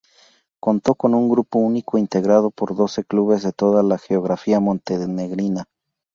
Contó 0.59 0.95
con 0.95 1.13
un 1.13 1.29
grupo 1.29 1.59
único 1.59 1.99
integrado 1.99 2.49
por 2.49 2.75
doce 2.75 3.03
clubes 3.03 3.43
de 3.43 3.51
toda 3.51 3.83
la 3.83 3.99
geografía 3.99 4.59
montenegrina. 4.59 5.65